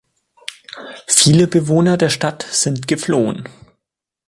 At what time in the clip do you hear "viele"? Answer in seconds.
1.05-1.45